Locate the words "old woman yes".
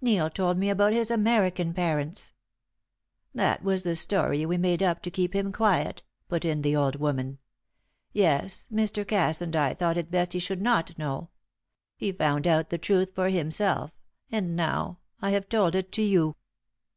6.76-8.68